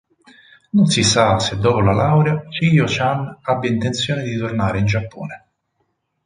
[0.75, 5.47] Non si sa se dopo la laurea Chiyo-chan abbia intenzione di tornare in Giappone.